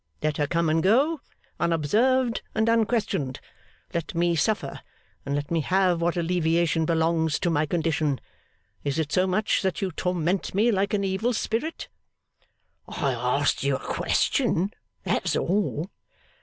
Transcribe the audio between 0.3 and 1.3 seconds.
her come and go,